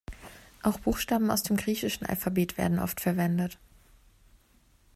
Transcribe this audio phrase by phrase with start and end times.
[0.63, 3.59] Auch Buchstaben aus dem griechischen Alphabet werden oft verwendet.